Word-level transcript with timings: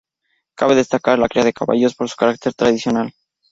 Cabe 0.61 0.73
destacar 0.73 1.19
la 1.19 1.27
cría 1.27 1.43
de 1.43 1.53
caballos, 1.53 1.93
por 1.93 2.09
su 2.09 2.15
carácter 2.15 2.55
tradicional. 2.55 3.13